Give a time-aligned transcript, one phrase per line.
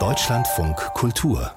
[0.00, 1.52] Deutschlandfunk Kultur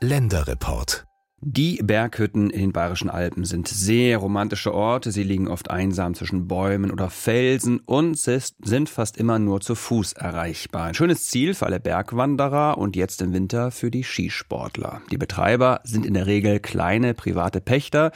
[0.00, 1.04] Länderreport
[1.42, 5.10] die Berghütten in den Bayerischen Alpen sind sehr romantische Orte.
[5.10, 10.12] Sie liegen oft einsam zwischen Bäumen oder Felsen und sind fast immer nur zu Fuß
[10.12, 10.84] erreichbar.
[10.84, 15.00] Ein schönes Ziel für alle Bergwanderer und jetzt im Winter für die Skisportler.
[15.10, 18.12] Die Betreiber sind in der Regel kleine private Pächter.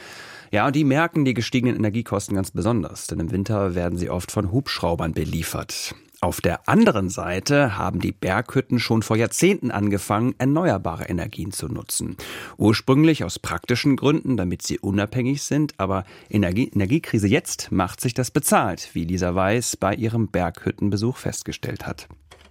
[0.51, 4.31] Ja, und die merken die gestiegenen Energiekosten ganz besonders, denn im Winter werden sie oft
[4.31, 5.95] von Hubschraubern beliefert.
[6.25, 12.17] Auf der anderen Seite haben die Berghütten schon vor Jahrzehnten angefangen, erneuerbare Energien zu nutzen.
[12.57, 18.31] Ursprünglich aus praktischen Gründen, damit sie unabhängig sind, aber Energie Energiekrise jetzt macht sich das
[18.31, 22.07] bezahlt, wie Lisa Weiß bei ihrem Berghüttenbesuch festgestellt hat.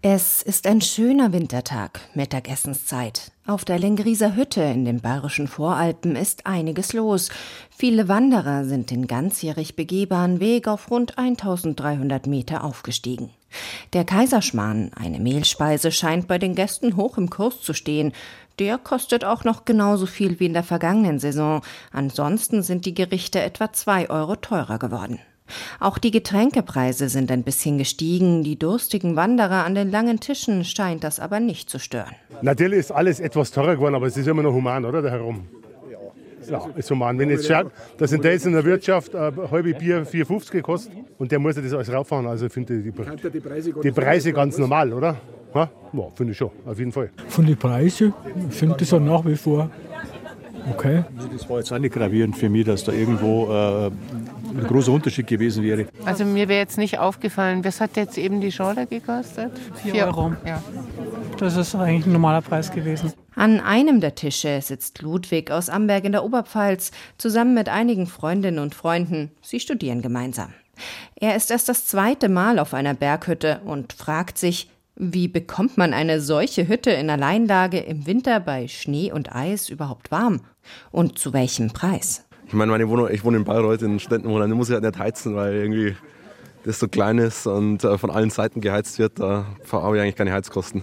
[0.06, 3.32] Es ist ein schöner Wintertag, Mittagessenszeit.
[3.46, 7.30] Auf der Lengrieser Hütte in den bayerischen Voralpen ist einiges los.
[7.70, 13.30] Viele Wanderer sind den ganzjährig begehbaren Weg auf rund 1300 Meter aufgestiegen.
[13.94, 18.12] Der Kaiserschmarrn, eine Mehlspeise, scheint bei den Gästen hoch im Kurs zu stehen.
[18.58, 21.62] Der kostet auch noch genauso viel wie in der vergangenen Saison.
[21.92, 25.18] Ansonsten sind die Gerichte etwa zwei Euro teurer geworden.
[25.80, 28.42] Auch die Getränkepreise sind ein bisschen gestiegen.
[28.42, 32.14] Die durstigen Wanderer an den langen Tischen scheint das aber nicht zu stören.
[32.42, 35.02] Natürlich ist alles etwas teurer geworden, aber es ist immer noch human, oder?
[35.02, 35.46] Da herum.
[36.48, 37.18] Ja, ist human.
[37.18, 41.32] Wenn jetzt schaut, dass in der in der Wirtschaft ein halbe Bier 4,50 gekostet und
[41.32, 42.26] der muss ja das alles rauffahren.
[42.26, 45.16] Also finde ich die, die, Preise, die Preise ganz normal, oder?
[45.54, 45.70] Ja,
[46.14, 47.10] finde ich schon, auf jeden Fall.
[47.28, 48.12] Von den Preisen
[48.50, 49.70] finde ich es nach wie vor
[50.70, 51.04] okay.
[51.32, 53.90] Das war jetzt auch nicht gravierend für mich, dass da irgendwo äh,
[54.56, 55.86] ein großer Unterschied gewesen wäre.
[56.04, 59.52] Also mir wäre jetzt nicht aufgefallen, was hat jetzt eben die Schorle gekostet?
[59.82, 60.34] Vier Euro.
[60.46, 60.62] Ja.
[61.38, 63.12] Das ist eigentlich ein normaler Preis gewesen.
[63.34, 68.60] An einem der Tische sitzt Ludwig aus Amberg in der Oberpfalz zusammen mit einigen Freundinnen
[68.60, 69.32] und Freunden.
[69.42, 70.52] Sie studieren gemeinsam.
[71.16, 75.92] Er ist erst das zweite Mal auf einer Berghütte und fragt sich, wie bekommt man
[75.92, 80.42] eine solche Hütte in Alleinlage im Winter bei Schnee und Eis überhaupt warm?
[80.92, 82.24] Und zu welchem Preis?
[82.46, 84.98] Ich meine, meine Wohnung, ich wohne in Bayreuth in Studentenwohnung, da muss ich halt nicht
[84.98, 85.96] heizen, weil irgendwie
[86.64, 90.16] das so klein ist und äh, von allen Seiten geheizt wird, da habe ich eigentlich
[90.16, 90.82] keine Heizkosten.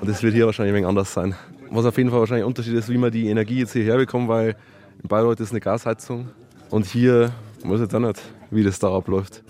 [0.00, 1.34] Und das wird hier wahrscheinlich ein wenig anders sein.
[1.70, 4.28] Was auf jeden Fall wahrscheinlich ein Unterschied ist, wie man die Energie jetzt hierher bekommt,
[4.28, 4.56] weil
[5.02, 6.28] in Bayreuth ist eine Gasheizung
[6.70, 7.32] und hier
[7.64, 9.42] weiß ich auch nicht, wie das da abläuft.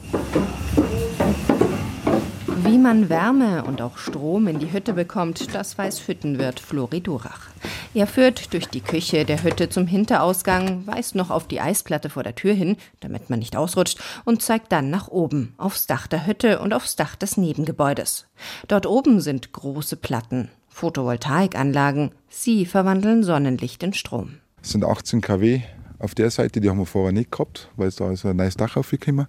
[2.64, 7.48] Wie man Wärme und auch Strom in die Hütte bekommt, das weiß Hüttenwirt Flori Durach.
[7.92, 12.22] Er führt durch die Küche der Hütte zum Hinterausgang, weist noch auf die Eisplatte vor
[12.22, 16.24] der Tür hin, damit man nicht ausrutscht, und zeigt dann nach oben, aufs Dach der
[16.24, 18.28] Hütte und aufs Dach des Nebengebäudes.
[18.68, 22.12] Dort oben sind große Platten, Photovoltaikanlagen.
[22.28, 24.36] Sie verwandeln Sonnenlicht in Strom.
[24.62, 25.62] Es sind 18 kW
[25.98, 28.56] auf der Seite, die haben wir vorher nicht gehabt, weil es da ist ein neues
[28.56, 29.26] Dach aufgekommen.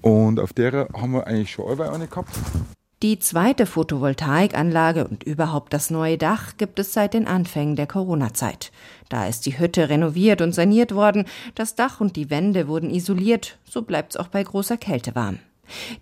[0.00, 2.30] Und auf der haben wir eigentlich schon allweil eine gehabt.
[3.00, 8.72] Die zweite Photovoltaikanlage und überhaupt das neue Dach gibt es seit den Anfängen der Corona-Zeit.
[9.08, 13.56] Da ist die Hütte renoviert und saniert worden, das Dach und die Wände wurden isoliert,
[13.64, 15.38] so bleibt's auch bei großer Kälte warm.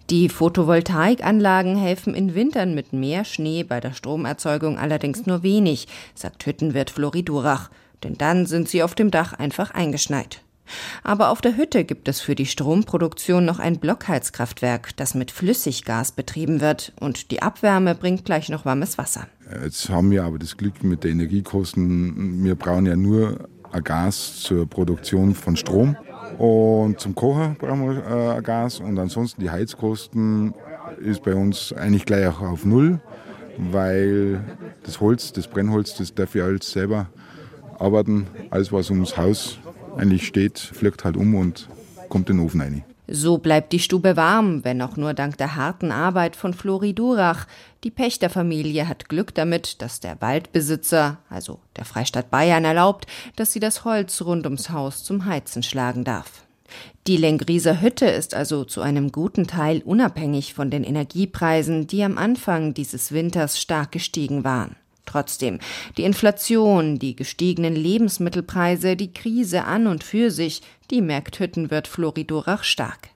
[0.09, 6.47] Die Photovoltaikanlagen helfen in Wintern mit mehr Schnee bei der Stromerzeugung allerdings nur wenig, sagt
[6.47, 7.69] Hüttenwirt Floridurach,
[8.05, 10.41] denn dann sind sie auf dem Dach einfach eingeschneit.
[11.03, 16.13] Aber auf der Hütte gibt es für die Stromproduktion noch ein Blockheizkraftwerk, das mit Flüssiggas
[16.13, 19.27] betrieben wird und die Abwärme bringt gleich noch warmes Wasser.
[19.63, 23.49] Jetzt haben wir aber das Glück mit den Energiekosten, wir brauchen ja nur
[23.85, 25.97] Gas zur Produktion von Strom
[26.39, 30.55] und zum Kochen brauchen wir äh, Gas und ansonsten die Heizkosten
[31.01, 33.01] ist bei uns eigentlich gleich auch auf Null,
[33.59, 34.43] weil
[34.83, 37.09] das Holz, das Brennholz, das darf ich alles selber
[37.79, 38.27] arbeiten.
[38.51, 39.59] Alles, was ums Haus
[39.97, 41.69] eigentlich steht, fliegt halt um und
[42.09, 42.85] kommt in den Ofen rein.
[43.09, 47.47] So bleibt die Stube warm, wenn auch nur dank der harten Arbeit von Flori Durach.
[47.85, 53.61] Die Pächterfamilie hat Glück damit, dass der Waldbesitzer, also der Freistaat Bayern, erlaubt, dass sie
[53.61, 56.47] das Holz rund ums Haus zum Heizen schlagen darf.
[57.07, 62.19] Die Lengrieser Hütte ist also zu einem guten Teil unabhängig von den Energiepreisen, die am
[62.19, 64.75] Anfang dieses Winters stark gestiegen waren.
[65.07, 65.59] Trotzdem,
[65.97, 72.65] die Inflation, die gestiegenen Lebensmittelpreise, die Krise an und für sich, die merkt Hüttenwirt Floridorach
[72.65, 73.09] stark.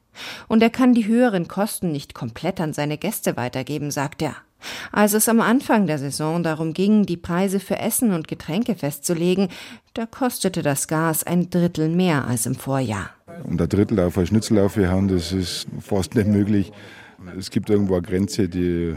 [0.49, 4.37] Und er kann die höheren Kosten nicht komplett an seine Gäste weitergeben, sagt er.
[4.93, 9.49] Als es am Anfang der Saison darum ging, die Preise für Essen und Getränke festzulegen,
[9.95, 13.11] da kostete das Gas ein Drittel mehr als im Vorjahr.
[13.45, 16.73] Und ein Drittel auf ein Schnitzel aufzuhauen, das ist fast nicht möglich.
[17.39, 18.97] Es gibt irgendwo eine Grenze, die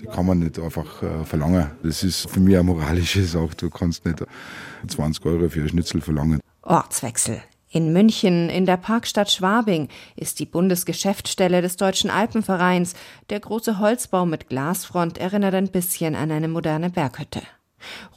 [0.00, 1.70] die kann man nicht einfach äh, verlangen.
[1.82, 3.50] Das ist für mich eine moralische Sache.
[3.56, 4.24] Du kannst nicht
[4.86, 6.40] 20 Euro für ein Schnitzel verlangen.
[6.62, 7.42] Ortswechsel.
[7.70, 12.94] In München, in der Parkstadt Schwabing, ist die Bundesgeschäftsstelle des Deutschen Alpenvereins.
[13.28, 17.42] Der große Holzbau mit Glasfront erinnert ein bisschen an eine moderne Berghütte.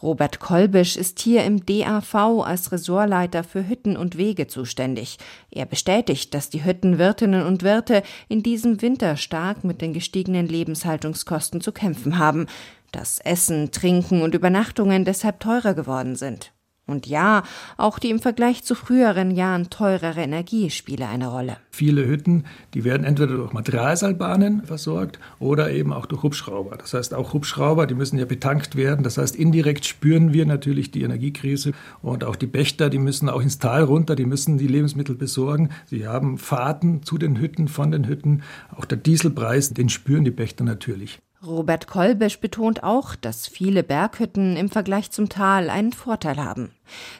[0.01, 5.17] Robert Kolbisch ist hier im DAV als Ressortleiter für Hütten und Wege zuständig.
[5.51, 11.61] Er bestätigt, dass die Hüttenwirtinnen und Wirte in diesem Winter stark mit den gestiegenen Lebenshaltungskosten
[11.61, 12.47] zu kämpfen haben,
[12.91, 16.51] dass Essen, Trinken und Übernachtungen deshalb teurer geworden sind.
[16.91, 17.43] Und ja,
[17.77, 21.57] auch die im Vergleich zu früheren Jahren teurere Energie spiele eine Rolle.
[21.71, 22.43] Viele Hütten,
[22.73, 26.77] die werden entweder durch Materialseilbahnen versorgt oder eben auch durch Hubschrauber.
[26.77, 29.03] Das heißt, auch Hubschrauber, die müssen ja betankt werden.
[29.03, 31.71] Das heißt, indirekt spüren wir natürlich die Energiekrise.
[32.01, 35.69] Und auch die Pächter, die müssen auch ins Tal runter, die müssen die Lebensmittel besorgen.
[35.85, 38.43] Sie haben Fahrten zu den Hütten, von den Hütten.
[38.75, 41.19] Auch der Dieselpreis, den spüren die Pächter natürlich.
[41.45, 46.71] Robert Kolbisch betont auch, dass viele Berghütten im Vergleich zum Tal einen Vorteil haben.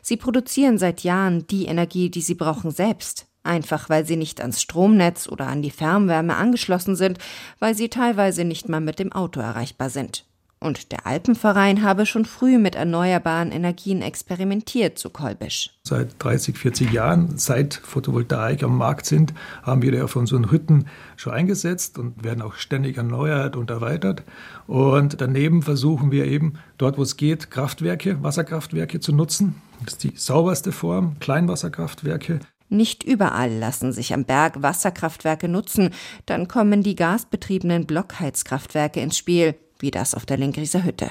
[0.03, 3.27] Sie produzieren seit Jahren die Energie, die sie brauchen, selbst.
[3.43, 7.17] Einfach weil sie nicht ans Stromnetz oder an die Fernwärme angeschlossen sind,
[7.57, 10.25] weil sie teilweise nicht mal mit dem Auto erreichbar sind.
[10.63, 15.71] Und der Alpenverein habe schon früh mit erneuerbaren Energien experimentiert, so Kolbisch.
[15.83, 20.85] Seit 30, 40 Jahren, seit Photovoltaik am Markt sind, haben wir die auf unseren Hütten
[21.17, 24.21] schon eingesetzt und werden auch ständig erneuert und erweitert.
[24.67, 29.55] Und daneben versuchen wir eben, dort wo es geht, Kraftwerke, Wasserkraftwerke zu nutzen.
[29.83, 32.39] Das ist die sauberste Form, Kleinwasserkraftwerke.
[32.69, 35.89] Nicht überall lassen sich am Berg Wasserkraftwerke nutzen,
[36.27, 41.09] dann kommen die gasbetriebenen Blockheizkraftwerke ins Spiel wie das auf der Lengrieser Hütte.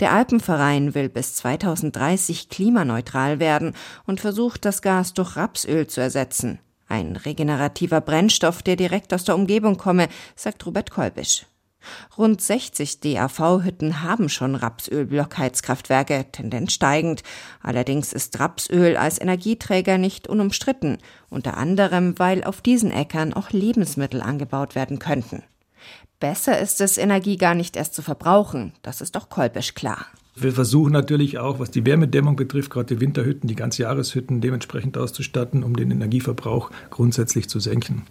[0.00, 3.74] Der Alpenverein will bis 2030 klimaneutral werden
[4.06, 6.58] und versucht, das Gas durch Rapsöl zu ersetzen.
[6.88, 11.46] Ein regenerativer Brennstoff, der direkt aus der Umgebung komme, sagt Robert Kolbisch.
[12.16, 17.22] Rund 60 DAV-Hütten haben schon Rapsöl-Blockheizkraftwerke, Tendenz steigend.
[17.60, 20.98] Allerdings ist Rapsöl als Energieträger nicht unumstritten,
[21.28, 25.42] unter anderem, weil auf diesen Äckern auch Lebensmittel angebaut werden könnten.
[26.20, 28.72] Besser ist es, Energie gar nicht erst zu verbrauchen.
[28.82, 30.06] Das ist doch kolpisch klar.
[30.34, 35.62] Wir versuchen natürlich auch, was die Wärmedämmung betrifft, gerade die Winterhütten, die Ganzjahreshütten dementsprechend auszustatten,
[35.62, 38.04] um den Energieverbrauch grundsätzlich zu senken.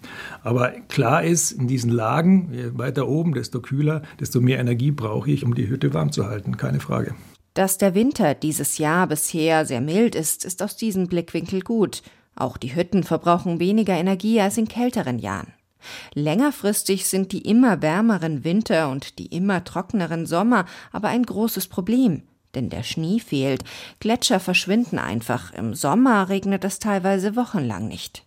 [0.44, 5.32] Aber klar ist, in diesen Lagen, je weiter oben, desto kühler, desto mehr Energie brauche
[5.32, 7.16] ich, um die Hütte warm zu halten, keine Frage.
[7.54, 12.02] Dass der Winter dieses Jahr bisher sehr mild ist, ist aus diesem Blickwinkel gut.
[12.36, 15.52] Auch die Hütten verbrauchen weniger Energie als in kälteren Jahren.
[16.14, 22.22] Längerfristig sind die immer wärmeren Winter und die immer trockeneren Sommer aber ein großes Problem,
[22.54, 23.64] denn der Schnee fehlt,
[24.00, 28.24] Gletscher verschwinden einfach, im Sommer regnet es teilweise wochenlang nicht.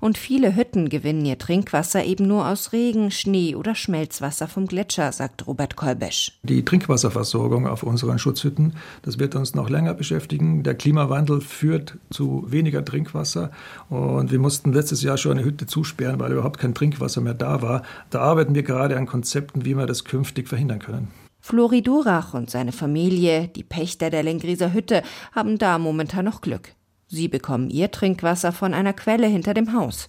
[0.00, 5.12] Und viele Hütten gewinnen ihr Trinkwasser eben nur aus Regen, Schnee oder Schmelzwasser vom Gletscher,
[5.12, 6.32] sagt Robert Kolbesch.
[6.42, 10.62] Die Trinkwasserversorgung auf unseren Schutzhütten, das wird uns noch länger beschäftigen.
[10.62, 13.50] Der Klimawandel führt zu weniger Trinkwasser
[13.88, 17.62] und wir mussten letztes Jahr schon eine Hütte zusperren, weil überhaupt kein Trinkwasser mehr da
[17.62, 17.82] war.
[18.10, 21.08] Da arbeiten wir gerade an Konzepten, wie wir das künftig verhindern können.
[21.40, 25.02] Flori Durach und seine Familie, die Pächter der Lengrieser Hütte,
[25.32, 26.75] haben da momentan noch Glück.
[27.08, 30.08] Sie bekommen ihr Trinkwasser von einer Quelle hinter dem Haus.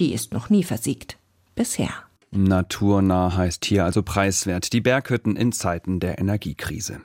[0.00, 1.18] Die ist noch nie versiegt.
[1.54, 1.90] Bisher.
[2.30, 4.72] Naturnah heißt hier also preiswert.
[4.72, 7.00] Die Berghütten in Zeiten der Energiekrise.